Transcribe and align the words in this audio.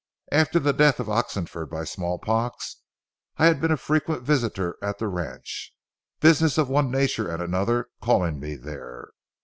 After 0.31 0.57
the 0.57 0.73
death 0.73 0.99
of 0.99 1.11
Oxenford 1.11 1.69
by 1.69 1.83
small 1.83 2.17
pox, 2.17 2.77
I 3.37 3.45
had 3.45 3.61
been 3.61 3.69
a 3.69 3.77
frequent 3.77 4.23
visitor 4.23 4.75
at 4.81 4.97
the 4.97 5.07
ranch, 5.07 5.75
business 6.21 6.57
of 6.57 6.69
one 6.69 6.89
nature 6.89 7.29
and 7.29 7.39
another 7.39 7.89
calling 8.01 8.39
me 8.39 8.55
there. 8.55 9.11